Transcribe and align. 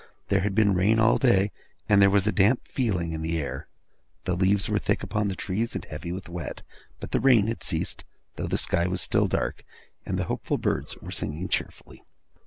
There 0.29 0.41
had 0.41 0.55
been 0.55 0.73
rain 0.73 0.97
all 0.97 1.19
day, 1.19 1.51
and 1.87 2.01
there 2.01 2.09
was 2.09 2.25
a 2.25 2.31
damp 2.31 2.67
feeling 2.67 3.13
in 3.13 3.21
the 3.21 3.37
air. 3.37 3.67
The 4.23 4.35
leaves 4.35 4.67
were 4.67 4.79
thick 4.79 5.03
upon 5.03 5.27
the 5.27 5.35
trees, 5.35 5.75
and 5.75 5.85
heavy 5.85 6.11
with 6.11 6.27
wet; 6.27 6.63
but 6.99 7.11
the 7.11 7.19
rain 7.19 7.45
had 7.45 7.61
ceased, 7.61 8.03
though 8.35 8.47
the 8.47 8.57
sky 8.57 8.87
was 8.87 9.01
still 9.01 9.27
dark; 9.27 9.63
and 10.03 10.17
the 10.17 10.23
hopeful 10.25 10.57
birds 10.57 10.97
were 11.03 11.11
singing 11.11 11.49
cheerfully. 11.49 12.03